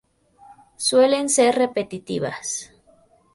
[0.87, 2.73] Suelen ser repetitivas.